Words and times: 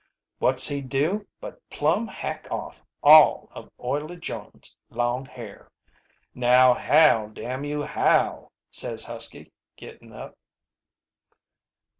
What's 0.39 0.67
he 0.67 0.81
do 0.81 1.27
but 1.39 1.61
plumb 1.69 2.07
hack 2.07 2.47
off 2.49 2.81
all 3.03 3.49
of 3.51 3.69
Oily 3.79 4.17
Jones' 4.17 4.75
long 4.89 5.27
hair. 5.27 5.69
'Now 6.33 6.73
howl, 6.73 7.29
damn 7.29 7.63
you, 7.65 7.83
howl,' 7.83 8.51
says 8.71 9.03
Husky, 9.03 9.51
gettin' 9.75 10.11
up." 10.11 10.39